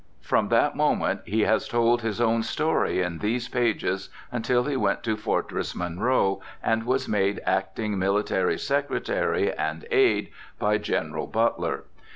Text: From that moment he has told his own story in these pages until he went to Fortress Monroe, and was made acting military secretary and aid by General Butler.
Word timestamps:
From 0.21 0.49
that 0.49 0.75
moment 0.75 1.21
he 1.25 1.41
has 1.41 1.67
told 1.67 2.01
his 2.01 2.19
own 2.19 2.41
story 2.41 3.03
in 3.03 3.19
these 3.19 3.47
pages 3.47 4.09
until 4.31 4.63
he 4.63 4.75
went 4.75 5.03
to 5.03 5.15
Fortress 5.15 5.75
Monroe, 5.75 6.41
and 6.63 6.87
was 6.87 7.07
made 7.07 7.39
acting 7.45 7.99
military 7.99 8.57
secretary 8.57 9.53
and 9.53 9.85
aid 9.91 10.31
by 10.57 10.79
General 10.79 11.27
Butler. 11.27 11.83